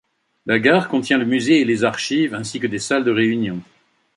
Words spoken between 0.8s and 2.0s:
contient le musée et les